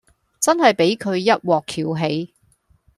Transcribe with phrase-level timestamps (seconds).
[0.39, 2.33] 真係俾佢一鑊蹺起